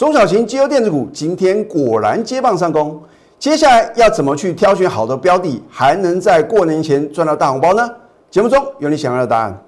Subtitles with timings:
[0.00, 2.98] 中小型绩优电子股今天果然接棒上攻，
[3.38, 7.86] 接下来要怎么去挑选好的标的，还能在过年前赚到大红包呢？
[8.30, 9.62] 节目中有你想要的答案。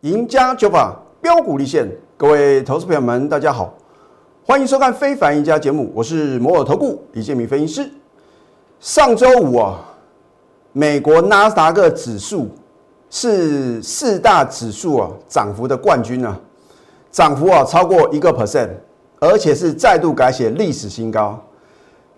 [0.00, 1.86] 赢家九法标股立现，
[2.16, 3.74] 各位投资朋友们，大家好，
[4.46, 7.90] 欢迎收看《非凡赢家》节目，我是摩尔投顾李建明分析师。
[8.82, 9.78] 上周五啊，
[10.72, 12.48] 美国纳斯达克指数
[13.08, 16.36] 是四大指数啊涨幅的冠军啊，
[17.12, 18.70] 涨幅啊超过一个 percent，
[19.20, 21.40] 而且是再度改写历史新高。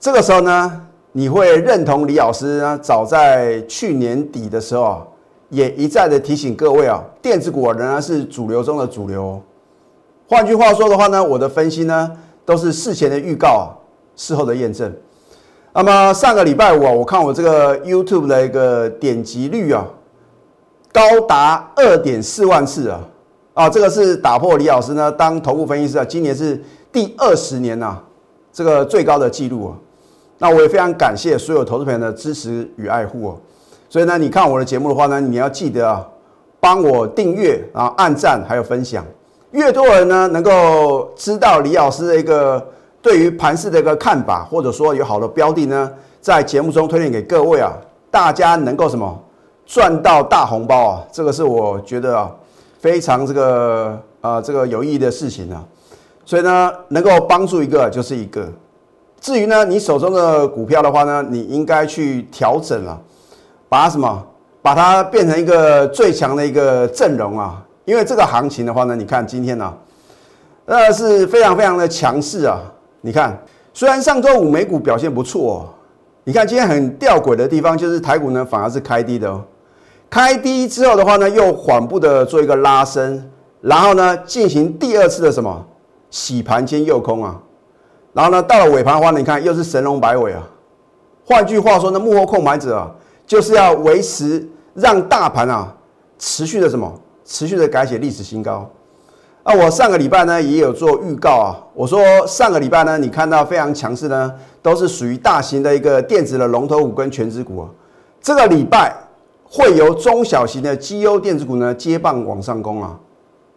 [0.01, 2.78] 这个时候呢，你会认同李老师呢？
[2.78, 5.06] 早在去年底的时候啊。
[5.51, 9.41] 也一再的提醒各位啊，电子股仍然是主流中的主流。
[10.27, 12.11] 换句话说的话呢，我的分析呢
[12.45, 13.73] 都是事前的预告，
[14.17, 14.92] 事后的验证。
[15.77, 19.84] 那么上个礼拜五啊，我看我这个 YouTube 的一个点击率啊，
[20.92, 23.00] 高达二点四万次啊，
[23.55, 27.98] 啊，这个是打破李老师呢当头部分析师啊，今年是第二十年呐，
[28.53, 29.75] 这个最高的记录啊。
[30.39, 33.36] 那我也非常感谢所有投资朋友的支持与爱护哦。
[33.88, 36.06] 所以呢，你看我的节目的话呢，你要记得啊，
[36.61, 39.05] 帮我订阅啊、按赞还有分享，
[39.50, 42.64] 越多人呢能够知道李老师的一个
[43.05, 45.91] 对于盘市的一个看法，或者说有好的标的呢，
[46.22, 47.70] 在节目中推荐给各位啊，
[48.10, 49.22] 大家能够什么
[49.66, 52.34] 赚到大红包啊，这个是我觉得啊
[52.80, 55.62] 非常这个啊这个有意义的事情啊。
[56.25, 58.48] 所以呢，能够帮助一个就是一个。
[59.20, 62.98] 至于呢，你手中的股票的话呢，你应该去调整了。
[63.69, 64.25] 把什么？
[64.62, 67.62] 把它变成一个最强的一个阵容啊！
[67.84, 69.75] 因为这个行情的话呢，你看今天呢，
[70.64, 72.58] 那是非常非常的强势啊！
[73.05, 73.38] 你看，
[73.74, 75.69] 虽然上周五美股表现不错，
[76.24, 79.44] 你看今天很吊诡的地方就是台股呢反而是开低的哦。
[80.08, 85.66] 开低之后的话呢，又缓步的做一个拉升，然后呢进行第二次的什么
[86.09, 87.38] 洗盘兼诱空啊，
[88.14, 90.43] 然后呢到了尾盘的话，你看又是神龙摆尾啊。
[91.26, 92.91] 换句话说呢，幕后控买者啊。
[93.26, 95.75] 就是要维持让大盘啊
[96.19, 96.93] 持续的什么
[97.25, 98.70] 持续的改写历史新高
[99.44, 99.55] 啊！
[99.55, 107.69] 我上个礼拜呢也有做预告啊，我说上个礼拜呢你看到非常强势呢，都是属于大型的一个电子的龙头股跟全指股啊。
[108.21, 108.93] 这个礼拜
[109.44, 112.99] 会由中小型的绩优电子股呢接棒往上攻啊。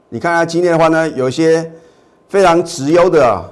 [0.10, 1.72] 你看看今天的话呢，有一些
[2.30, 3.44] 非常直优的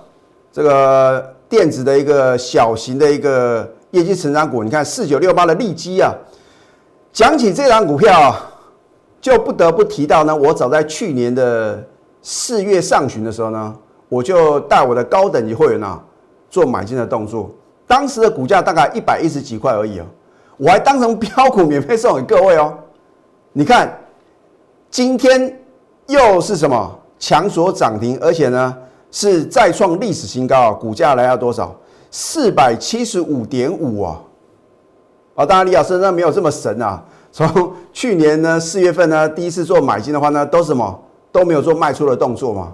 [0.52, 3.68] 这个电子的一个小型的一个。
[3.92, 6.14] 业绩成长股，你看四九六八的利基啊，
[7.14, 8.52] 讲起这张股票啊，
[9.22, 10.36] 就不得不提到呢。
[10.36, 11.82] 我早在去年的
[12.28, 13.76] 四月上旬的时候呢，
[14.10, 16.04] 我就带我的高等级会员啊
[16.50, 17.52] 做买进的动作。
[17.86, 20.06] 当时的股价大概一百一十几块而已哦，
[20.58, 22.76] 我还当成标股免费送给各位哦。
[23.54, 23.96] 你看，
[24.90, 25.56] 今天
[26.08, 28.76] 又是什么强所涨停，而且呢
[29.12, 31.76] 是再创历史新高啊，股价来到多少？
[32.10, 34.20] 四百七十五点五啊！
[35.36, 37.04] 啊，当然李老师那没有这么神啊。
[37.32, 41.00] 从去年呢四月份呢第一次做买进的话呢，都什么
[41.36, 42.74] 都没有做卖出的动作嘛。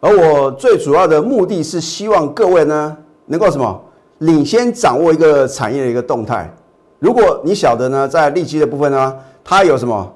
[0.00, 2.96] 而我最主要的目的是希望各位呢
[3.26, 3.80] 能够什么
[4.18, 6.52] 领先掌握一个产业的一个动态。
[6.98, 10.12] 如果你晓得呢，在利基的部分呢，它有什么？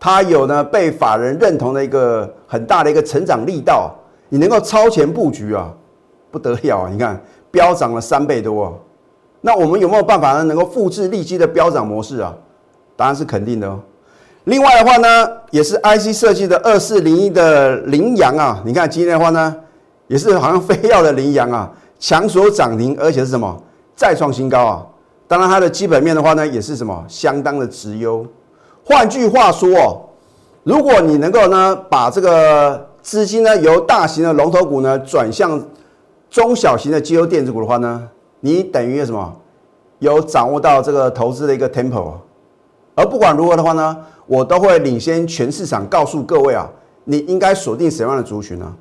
[0.00, 3.94] 它有呢被法人认同的一个很大的一个成长力道，
[4.30, 5.70] 你能够超前布局啊，
[6.30, 6.88] 不得了啊！
[6.90, 7.22] 你看。
[7.52, 8.72] 飙涨了三倍多，啊
[9.42, 10.44] 那我们有没有办法呢？
[10.44, 12.34] 能够复制利基的飙涨模式啊？
[12.96, 13.78] 答案是肯定的哦。
[14.44, 19.54] 另外的话呢，也是 IC 设计的二四零一的羚羊啊，你看今天的话呢，
[20.08, 23.62] 也是好像非要的羚羊啊，强所涨停，而且是什么
[23.94, 24.86] 再创新高啊？
[25.28, 28.26] 当然它的基本面的话呢，也是什么相当的直优。
[28.84, 30.00] 换句话说哦，
[30.64, 35.60] 如果你能够呢，把这个资金呢由大型的龙头股呢转向。
[36.30, 38.08] 中小型的绩优电子股的话呢，
[38.40, 39.36] 你等于什么？
[39.98, 42.14] 有掌握到这个投资的一个 tempo，
[42.94, 43.94] 而不管如何的话呢，
[44.26, 46.68] 我都会领先全市场，告诉各位啊，
[47.04, 48.72] 你应该锁定什么样的族群呢？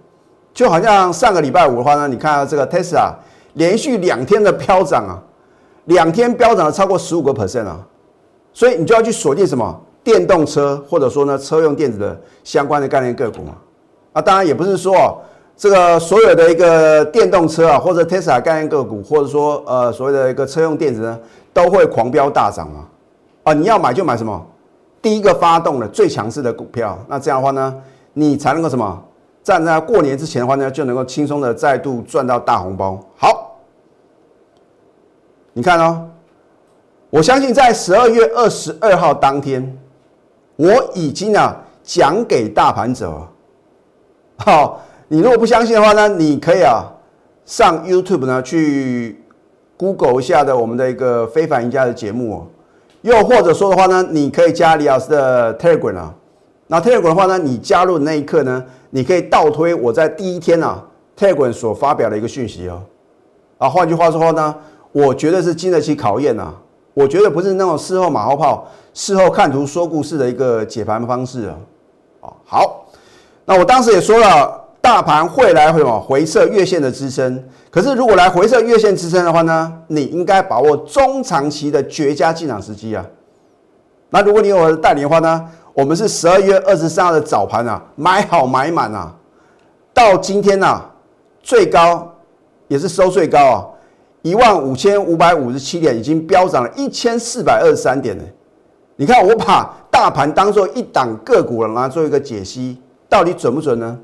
[0.53, 3.13] 就好像上个礼拜五的话呢，你看到这个 Tesla
[3.53, 5.21] 连续两天的飙涨啊，
[5.85, 7.79] 两天飙涨了超过十五个 percent 啊，
[8.53, 13.53] 所以你就要去锁定什么电动车或者说呢车用电子的相关的概念个股嘛。
[14.13, 15.21] 啊，当然也不是说。
[15.57, 21.19] 这个所有的一个电动车啊，或者 Tesla 概念个股，或者说呃所谓的一个车用电子呢，
[21.53, 22.81] 都会狂飙大涨啊！
[23.43, 24.43] 啊，你要买就买什么？
[25.01, 27.75] 第一个发动的最强势的股票，那这样的话呢，
[28.13, 29.03] 你才能够什么？
[29.43, 32.99] 站在过年之前的话呢，就能够轻松的再度赚到大红包。
[33.17, 33.57] 好，
[35.53, 36.07] 你看哦，
[37.09, 39.75] 我相信在十二月二十二号当天，
[40.57, 43.27] 我已经啊讲给大盘者。
[44.37, 46.85] 好，你如果不相信的话呢，你可以啊
[47.43, 49.23] 上 YouTube 呢去
[49.75, 52.45] Google 一下的我们的一个非凡赢家的节目哦。
[53.01, 56.13] 又或者说的话呢，你可以加李老师的 Telegram 啊。
[56.67, 60.83] 那 Telegram 的话呢，你加入的那一刻呢，你可以倒推我在第一天啊
[61.17, 62.81] Telegram 所发表的一个讯息哦。
[63.57, 64.55] 啊，换句话说话呢，
[64.91, 66.53] 我觉得是经得起考验呐。
[66.93, 71.57] 我觉得不是那种事后马后炮、事后看图说故事的一个解盘方式啊。
[72.21, 72.85] 啊，好，
[73.45, 77.43] 那我当时也说了，大盘会来回往回撤月线的支撑。
[77.69, 83.05] 可是如果来回撤月线支撑的话呢，你应该把握中长期的绝佳进场时机啊。
[84.09, 85.47] 那如果你有我的代理的话呢？
[85.73, 89.15] 我们是十二月二十三号的早盘啊，买好买满啊，
[89.93, 90.81] 到今天呐，
[91.41, 92.13] 最高
[92.67, 93.65] 也是收最高啊，
[94.21, 98.23] 一万五千五百五十七点，已经飙涨了一千四百二十三点呢。
[98.97, 103.97] 你看，我把大盘当做一档个股了来做一个解析，到底准不准呢？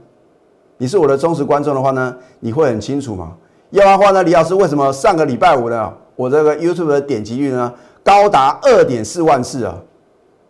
[0.77, 3.33] 你是我的忠实观众的话呢，你会很清楚嘛？
[3.71, 9.75] 要不然的话呢，李老师为什么上个礼拜五呢，我这个 YouTube 的点击率呢高达二点四万次啊？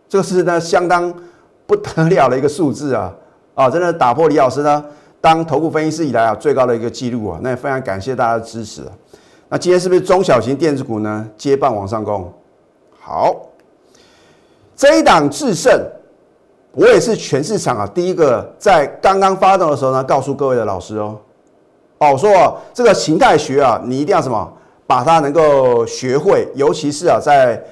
[0.08, 1.12] 这个是呢相当
[1.66, 3.12] 不得了的一个数字啊
[3.54, 4.84] 啊，真的打破李老师呢
[5.20, 8.92] 当头部分析师以来啊最高的一个记录啊，那也非常感谢大家的支持啊。
[9.48, 12.32] 那今天是不是中小型电子股呢接棒往上攻？
[13.00, 13.34] 好，
[14.76, 15.72] 这一档制胜，
[16.78, 21.18] 我也是全市场啊第一个在刚刚发动的时候呢告诉各位的老师哦
[21.98, 24.50] 哦，我说这个形态学啊，你一定要什么
[24.86, 27.62] 把它能够学会，尤其是啊在。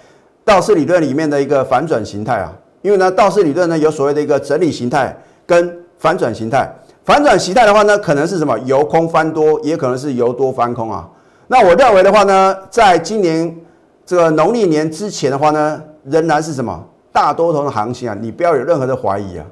[0.45, 5.13] 道氏理论里面的一个反转形态啊，因为呢，道氏理论呢有所谓的一个整理形态
[5.45, 6.73] 跟反转形态。
[7.05, 11.09] 反转形态的话呢，可能是什么由空翻多，也可能是由多翻空啊。
[11.49, 13.57] 那我认为的话呢，在今年
[14.05, 16.81] 这个农历年之前的话呢，仍然是什么
[17.17, 19.47] 大多头的行情啊，你不要有任何的怀疑啊，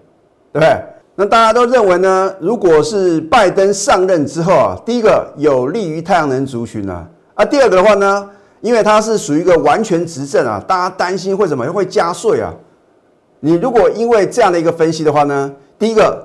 [0.52, 0.78] 对不对？
[1.14, 8.28] 那大家都认为呢，如果是拜登上任之后啊，第一个有利于太阳能族群啊，啊，第二个的话呢？
[8.60, 12.52] 因为它是属于一个完全执政啊，大家担心会什么会加税啊？
[13.40, 16.22] 你如果因为这样的一个分析的话呢，第一个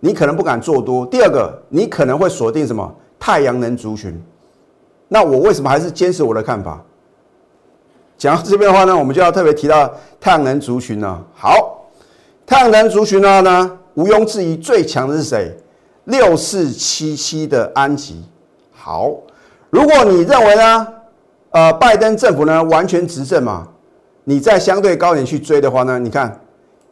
[0.00, 4.20] 你可能不敢做多，第二个你可能会锁定什么太阳能族群。
[5.06, 6.82] 那我为什么还是坚持我的看法？
[8.20, 9.90] 讲到这边的话呢，我们就要特别提到
[10.20, 11.18] 太阳能族群呢。
[11.34, 11.88] 好，
[12.44, 15.56] 太阳能族群呢呢，毋庸置疑最强的是谁？
[16.04, 18.22] 六四七七的安吉。
[18.72, 19.10] 好，
[19.70, 20.86] 如果你认为呢？
[21.52, 23.66] 呃，拜登政府呢完全执政嘛？
[24.24, 26.38] 你在相对高点去追的话呢，你看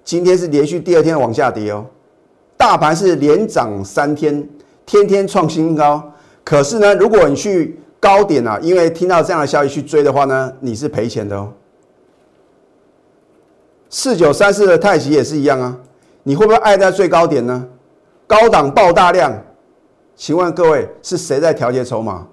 [0.02, 1.84] 今天是连续第二天往下跌哦，
[2.56, 4.48] 大盘是连涨三天，
[4.86, 6.02] 天天创新高。
[6.42, 11.52] 可是呢，如果你去高点啊，因为听到这样的消息去追的话呢，你是赔钱的哦。
[13.90, 15.76] 四九三四的太极也是一样啊，
[16.22, 17.66] 你会不会爱在最高点呢？
[18.26, 19.32] 高档爆大量，
[20.14, 22.26] 请问各位是谁在调节筹码？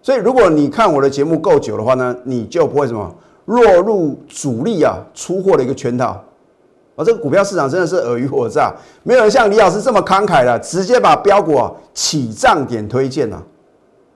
[0.00, 3.12] 所以，如果你看我的节目够久的话呢，你就不会什么
[3.46, 6.22] 落入主力啊出货的一个圈套。
[6.94, 8.72] 而这个股票市场真的是尔虞我诈，
[9.02, 13.42] 没有人像李老师这么慷慨的，直接把标股啊起涨点推荐呐。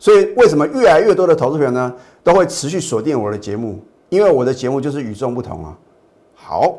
[0.01, 1.95] 所以，为什么越来越多的投资人呢
[2.25, 3.79] 都会持续锁定我的节目？
[4.09, 5.77] 因为我的节目就是与众不同啊。
[6.35, 6.75] 好，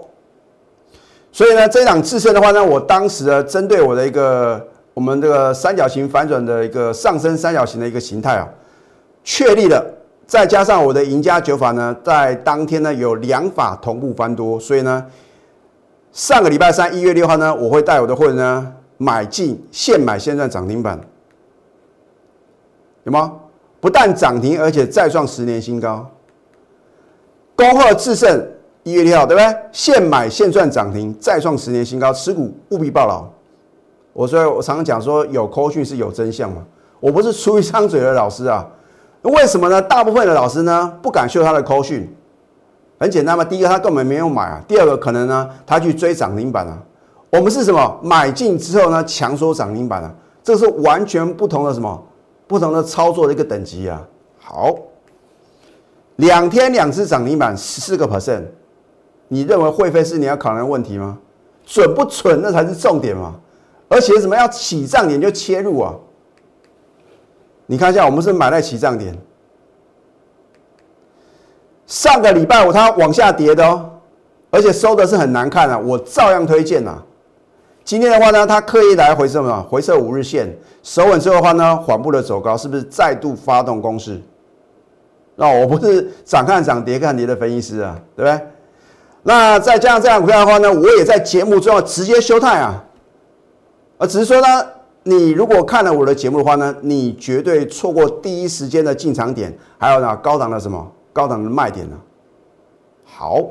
[1.32, 8.50] 所以呢，这档自身的话呢，我当时呢，针对我的一个我们这个三角形反转的一个上升三角形的一个形态啊。
[9.24, 9.86] 确立了，
[10.26, 15.06] 再加上我的赢家九法呢，在当天呢有两法同步翻多，所以呢，
[16.12, 21.00] 上个礼拜三一月六号呢，我会带我的会员呢买进现买现赚涨停板，
[23.04, 23.34] 有吗？
[23.80, 26.08] 不但涨停，而且再创十年新高。
[27.56, 28.48] 恭贺智胜
[28.84, 29.56] 一月六号，对不对？
[29.72, 33.26] 现买现赚涨停，再创十年新高，持股务必报牢。
[34.14, 36.64] 我所以我常常讲说，有扣讯是有真相嘛，
[37.00, 38.68] 我不是出一张嘴的老师啊。
[39.24, 39.82] 为什么呢？
[39.82, 42.12] 大部分的老师呢不敢秀他的扣讯，
[43.00, 43.44] 很简单嘛。
[43.44, 46.78] 第一个他根本没有买啊，第二个可能呢他去追涨停板啊。
[47.32, 48.00] 我们是什么？
[48.04, 50.12] 买进之后呢强说涨停板啊，
[50.44, 52.04] 这是完全不同的什么？
[52.52, 54.06] 不同的操作的一个等级啊。
[54.38, 54.76] 好，
[56.18, 58.44] 两天两只涨停板十四个 percent，
[59.30, 61.18] 你认为会费是你要考量的问题吗？
[61.66, 63.40] 准不准那才是重点嘛。
[63.88, 65.96] 而且什么要起涨点就切入啊。
[67.66, 69.18] 你看一下，我们是买在起涨点。
[71.88, 73.90] 上个礼拜五它往下跌的哦，
[74.50, 77.02] 而且收的是很难看啊，我照样推荐呐。
[77.92, 79.62] 今天的话呢，它刻意来回什么？
[79.70, 80.48] 回撤五日线，
[80.82, 84.18] 守稳之后的话呢，缓步的走高，是不是再度发动攻势？
[85.36, 88.48] 那我不是涨看涨跌看跌的分析师啊，对不对？
[89.24, 92.82] 那再加上这样股票的话呢，我也在节目中要直接休态啊，
[93.98, 94.66] 啊，只是说呢，
[95.04, 101.98] 你如果看了我的节目的话呢，你绝对错过第一时间的进场点，还有呢高档的什么高档的卖点呢？
[103.04, 103.46] 好，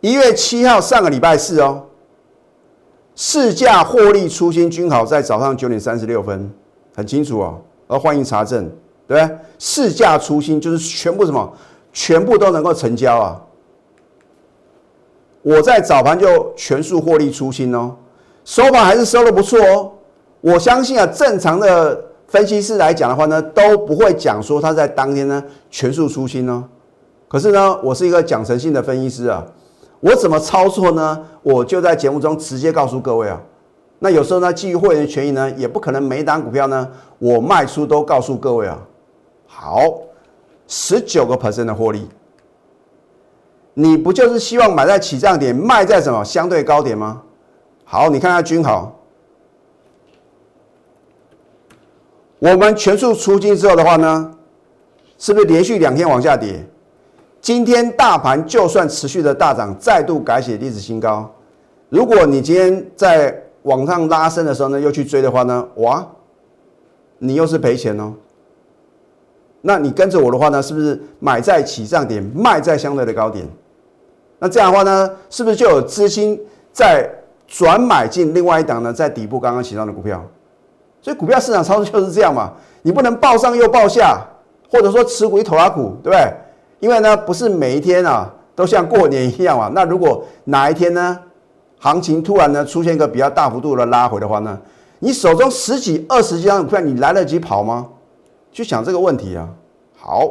[0.00, 1.84] 一月七号上个礼拜四哦，
[3.22, 6.50] 市价获利初心均好，在早上九点三十六分，
[6.96, 8.66] 很清楚哦，而欢迎查证，
[9.06, 9.38] 对不对？
[9.58, 11.52] 市价初心就是全部什么，
[11.92, 13.38] 全部都能够成交啊。
[15.42, 17.94] 我在早盘就全数获利出清哦，
[18.42, 19.92] 收盘还是收的不错哦。
[20.40, 26.64] 我相信啊，正常的分析师来讲的话呢，都不会讲说他在当天呢全数出清哦。
[27.28, 29.44] 可是呢，我是一个讲诚信的分析师啊，
[30.00, 31.26] 我怎么操作呢？
[31.42, 33.40] 我就在节目中直接告诉各位啊。
[33.98, 38.78] 那有时候呢，基于会员权益呢，也不可能每一单股票呢我卖出都告诉各位啊。
[39.46, 39.82] 好，
[40.66, 42.08] 十九个 percent 的获利。
[43.74, 47.22] 你不就是希望买在起涨点，卖在什么相对高点吗？
[47.84, 48.96] 好，你看下均好。
[52.38, 54.34] 我们全数出金之后的话呢，
[55.18, 56.66] 是不是连续两天往下跌？
[57.40, 61.30] 今天大盘就算持续的大涨，再度改写历史新高。
[61.88, 66.06] 如果你今天在往上拉升的时候呢，又去追的话呢，哇，
[67.18, 68.12] 你又是赔钱哦。
[69.62, 73.46] 那你跟着我的话呢，是不是买在起涨点，卖在相对的高点？
[74.38, 76.38] 那这样的话呢，是不是就有资金
[76.72, 77.10] 在
[77.46, 78.92] 转买进另外一档呢？
[78.92, 80.22] 在底部刚刚起涨的股票，
[81.00, 84.26] 所以股票市场操作就是这样嘛，你不能报上又报下，
[84.70, 86.32] 或者说持股一头拉股，对不对？
[86.80, 89.70] 因为呢，不是每一天啊都像过年一样啊。
[89.74, 91.18] 那如果哪一天呢，
[91.78, 94.58] 行情突然呢出现一个比较大幅度的拉回的话呢，
[94.98, 97.86] 你手中十几、二十几张股票，你来得及跑吗？
[98.52, 99.48] 去想这个问题啊。
[99.96, 100.28] 好，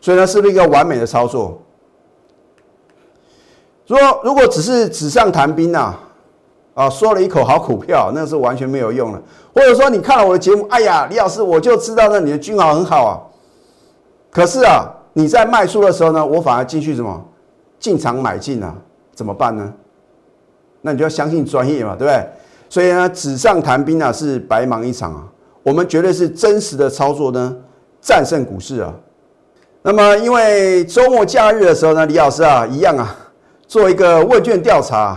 [0.00, 1.58] 所以呢，是不是一个完美的操作？
[3.86, 5.94] 说如果只是纸上谈兵呐，
[6.74, 9.20] 啊，说了一口好股票，那是完全没有用的。
[9.52, 13.18] 或者说你看了我的节目，哎呀，李老师，我就知道呢，你的均好很好啊。
[14.30, 17.24] 可是啊，你在卖出的时候呢，我反而进去什么
[17.78, 18.74] 进场买进啊，
[19.14, 19.72] 怎么办呢？
[20.82, 22.26] 那你就要相信专业嘛，对不对？
[22.68, 25.24] 所以呢，纸上谈兵啊，是白忙一场啊。
[25.62, 27.56] 我们绝对是真实的操作呢，
[28.00, 28.94] 战胜股市啊。
[29.82, 33.16] 那么因为周末假日的时候呢，李老师啊，一样啊。
[33.66, 35.16] 做一个问卷调查，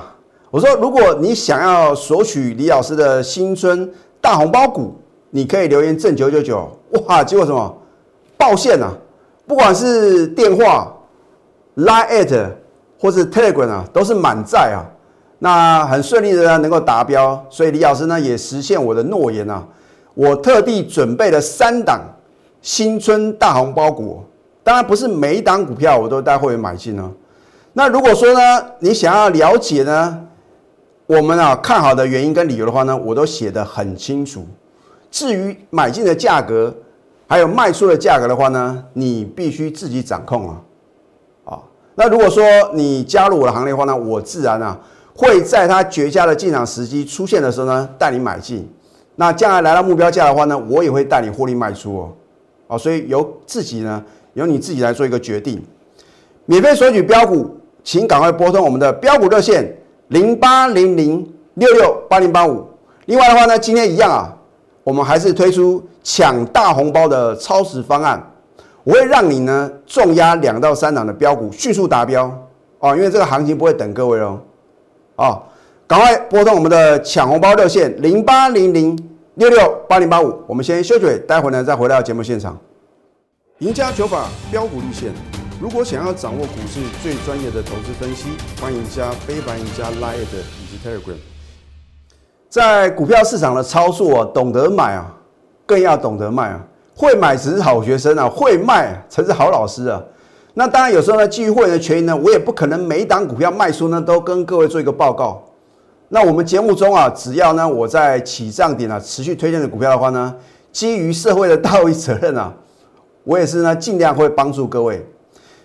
[0.51, 4.93] 我说，如果你想要索取李老师的新春大红包股，
[5.31, 6.69] 你可以留言正九九九，
[7.07, 7.75] 哇，结果什么
[8.37, 8.93] 爆线啊！
[9.45, 10.93] 不管是电话、
[11.75, 12.49] Line at
[12.99, 14.85] 或是 Telegram 啊，都是满载啊。
[15.39, 19.61] 那很顺利的呢，能够达标，所以李老师呢也实现我的诺言啊。
[20.13, 21.99] 我特地准备了三档
[22.61, 24.23] 新春大红包股，
[24.63, 27.11] 当然不是每一档股票我都带会员买进哦。
[27.73, 30.19] 那如果说呢，你想要了解呢，
[31.07, 34.45] 我们啊看好的原因跟理由的话呢，我都写得很清楚。
[35.11, 36.73] 至于买进的价格，
[37.33, 40.61] 还有卖出的价格的话呢，你必须自己掌控啊。
[41.45, 41.59] 啊，
[41.95, 42.43] 那如果说
[42.75, 44.79] 你加入我的行列的话呢，我自然啊
[45.15, 48.71] 会在它绝佳的进场时机出现的时候呢，带你买进。
[49.15, 52.11] 那将来来到目标价的话呢，我也会带你获利卖出哦。
[52.67, 55.59] 啊，所以由自己呢，由你自己来做一个决定。
[56.45, 57.57] 免费索取标股。
[57.85, 59.69] 请赶快拨通我们的标股热线
[60.07, 62.65] 零八零零六六八零八五。
[63.07, 64.31] 另外的话呢，今天一样啊，
[64.83, 68.21] 我们还是推出抢大红包的超时方案，
[68.83, 72.25] 我会让你呢重压两到三档的标股迅速达标
[72.79, 74.39] 哦，因为这个行情不会等各位哦。
[75.15, 75.41] 哦，
[75.87, 78.97] 赶快拨通我们的抢红包热线零八零零
[79.35, 80.37] 六六八零八五。
[80.47, 82.59] 我们先休息，待会呢再回到节目现场。
[83.59, 85.13] 赢家九法标股立线。
[85.61, 91.32] 如果想要掌握股市最专业的投资分析，欢迎加非凡、加 Line 以及 Telegram。
[92.53, 95.11] 在股票市场的操作，懂得买啊，
[95.65, 96.63] 更要懂得卖啊。
[96.95, 99.99] 会买只是好学生啊，会卖才是好老师啊。
[100.53, 105.41] 那当然，有时候呢，基于会员的权益呢，我也不可能每一档股票卖出呢，都跟各位做一个报告。
[106.09, 110.35] 那我们节目中啊，只要呢，我在起涨点啊，持续推荐的股票的话呢，
[110.71, 112.53] 基于社会的道义责任啊，
[113.23, 115.03] 我也是呢，尽量会帮助各位。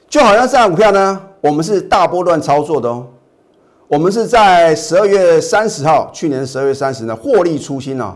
[0.08, 3.06] 就好像这档股票呢，我们是大波段操作的哦。
[3.88, 8.14] 我们是在十二月三十号，去年十二月三十呢，获利出新哦。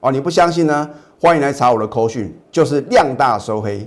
[0.00, 0.88] 哦，你不相信呢？
[1.20, 3.86] 欢迎来查我的口讯，就是量大收黑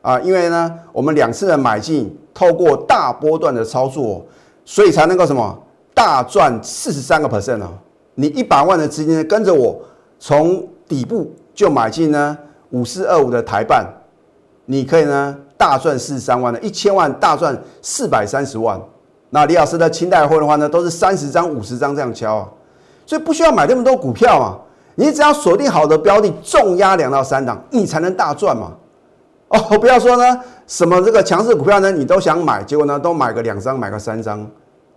[0.00, 0.20] 啊。
[0.20, 4.24] 因为呢，我们两次的买进，透过大波段的操作，
[4.64, 5.60] 所以才能够什么
[5.92, 7.70] 大赚四十三个 percent 哦。
[8.14, 9.76] 你一百万的资金跟着我，
[10.20, 12.38] 从底部就买进呢
[12.70, 13.84] 五四二五的台办，
[14.66, 15.36] 你可以呢。
[15.56, 18.78] 大赚四十三万的，一千万大赚四百三十万。
[19.34, 22.48] 那李老师的清代货的话呢，都是三十张、五十张这样敲啊，
[23.04, 24.56] 所以不需要买那么多股票啊，
[24.94, 28.70] 你只要锁定好的标的，重压两到三档，你才能大赚嘛。
[29.48, 34.48] 哦，不要说呢，什么这个强势股票呢，你都想买，结果呢都买个两张，买个三张，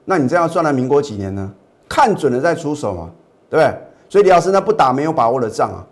[0.06, 1.52] 那你这样赚了民国几年呢？
[1.90, 3.10] 看准了再出手嘛，
[3.50, 3.76] 对不对？
[4.08, 5.84] 所以李老师呢不打没有把握的仗啊，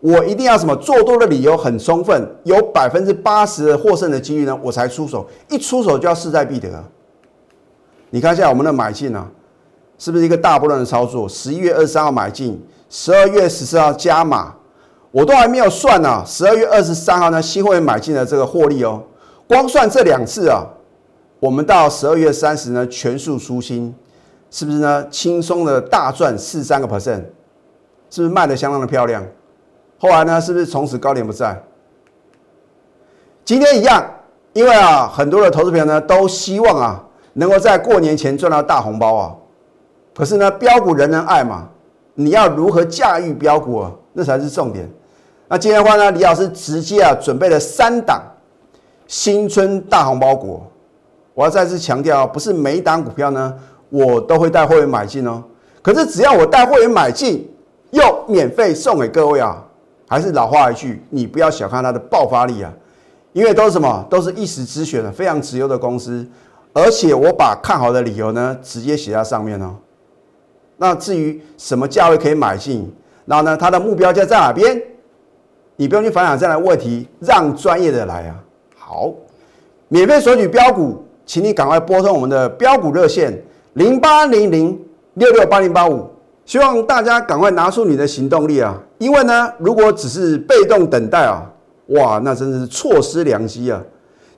[0.00, 6.84] 我一定要什么做多的理由很充分，有百分之八十的获胜的几率呢，我才出手，一出手就要势在必得啊。
[8.10, 9.26] 你看一下我们的买进啊，
[9.98, 11.28] 是不是一个大波段的操作？
[11.28, 14.54] 十一月二十三号买进，十二月十四号加码，
[15.10, 16.22] 我都还没有算呢。
[16.24, 19.02] 十二月二十三号呢，新会员买进的这个获利哦，
[19.46, 20.64] 光算这两次啊，
[21.38, 23.94] 我们到十二月三十呢全数出清，
[24.50, 25.06] 是不是呢？
[25.10, 27.22] 轻松的大赚四三个 percent，
[28.08, 29.22] 是不是卖的相当的漂亮？
[29.98, 31.62] 后来呢，是不是从此高点不在？
[33.44, 34.02] 今天一样，
[34.54, 37.04] 因为啊，很多的投资朋友呢都希望啊。
[37.38, 39.34] 能够在过年前赚到大红包啊！
[40.12, 41.68] 可是呢，标股人人爱嘛，
[42.14, 43.92] 你要如何驾驭标股啊？
[44.12, 44.90] 那才是重点。
[45.46, 48.20] 那今天的话呢，李老师直接啊准备了三档
[49.06, 50.60] 新春大红包股。
[51.32, 53.54] 我要再次强调，不是每一档股票呢，
[53.88, 55.40] 我都会带会员买进哦。
[55.80, 57.48] 可是只要我带会员买进，
[57.90, 59.64] 又免费送给各位啊，
[60.08, 62.72] 还是老话一句，你不要小看它的爆发力啊，
[63.32, 66.26] 因为都是什么，都是一时之选的，非常直优的公司。
[66.78, 69.74] 而且我把看好的理由呢，直接写在上面哦。
[70.76, 72.88] 那至于什么价位可以买进，
[73.24, 74.80] 然后呢，它的目标价在哪边，
[75.74, 78.36] 你不用去烦恼这样的问题，让专业的来啊。
[78.76, 79.12] 好，
[79.88, 83.42] 免费索取标股，请你赶快拨通我们的标股热线
[83.72, 84.80] 零八零零
[85.14, 86.08] 六六八零八五，
[86.44, 88.80] 希望大家赶快拿出你的行动力啊！
[88.98, 91.42] 因为呢，如果只是被动等待啊，
[91.88, 93.82] 哇，那真是错失良机啊！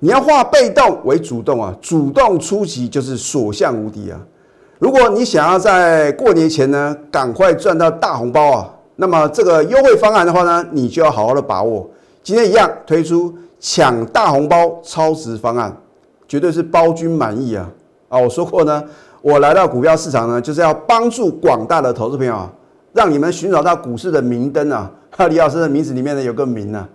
[0.03, 4.19] 你要化被动为主动啊，主动出击就是所向无敌啊！
[4.79, 11.87] 如果你想要在过年前呢，赶快赚到大红包啊，那么这个优惠方案的话呢，你就要好好的把握。
[12.23, 15.77] 今天一样推出抢大红包超值方案，
[16.27, 17.69] 绝对是包君满意啊！
[18.09, 18.83] 啊，我说过呢，
[19.21, 22.51] 我来到股票市场呢，就是要帮助广大的投资朋友啊，
[22.95, 24.91] 让你们寻找到股市的明灯啊！
[25.15, 26.89] 哈李老师的名字里面呢有个明啊。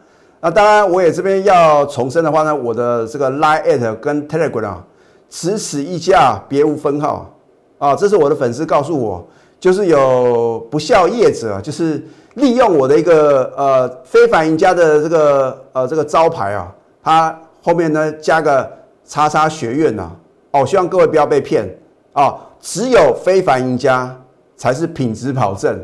[0.45, 4.86] 那当然，我也这边要重申的话呢，我的这个 Line at 跟 Telegram 啊，
[5.27, 7.34] 此此一家，别无分号
[7.79, 7.95] 啊。
[7.95, 9.25] 这是我的粉丝告诉我，
[9.60, 11.99] 就是有不孝业者，就是
[12.36, 16.71] 利用我的一个呃非凡赢家的这个呃这个招牌啊，
[17.03, 18.71] 他后面呢加个
[19.03, 20.12] 叉叉学院呐。
[20.51, 21.67] 哦，希望各位不要被骗
[22.13, 24.15] 啊，只有非凡赢家
[24.55, 25.84] 才是品质保证。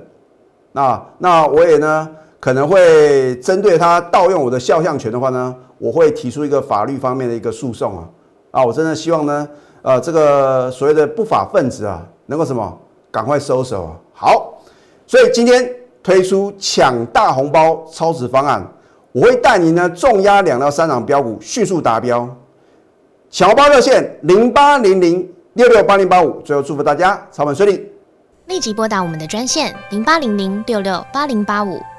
[0.72, 2.08] 那那我也呢。
[2.42, 8.10] 可能会针对他盗用我的肖像权的话呢，我会提出一个法律方面的一个诉讼啊
[8.50, 8.66] 啊！
[8.66, 9.48] 我真的希望呢，
[9.84, 12.76] 呃，这个所谓的不法分子啊，能够什么
[13.12, 13.92] 赶快收手啊！
[14.12, 14.60] 好，
[15.06, 18.68] 所以今天推出抢大红包超值方案，
[19.12, 22.28] 我会带你呢重压两到三档标股迅速达标，
[23.30, 27.88] 抢红包热线零八零零六六八零八五，最后祝福大家操盘顺利，
[28.48, 31.80] 立即拨打我们的专线零八零零六六八零八五。